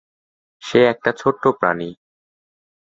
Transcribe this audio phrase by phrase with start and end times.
[0.63, 1.89] সে একটা ছোট্ট প্রাণী।